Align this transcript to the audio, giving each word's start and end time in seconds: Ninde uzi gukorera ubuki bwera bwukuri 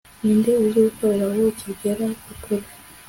Ninde 0.23 0.51
uzi 0.63 0.79
gukorera 0.85 1.23
ubuki 1.27 1.65
bwera 1.75 2.03
bwukuri 2.13 2.65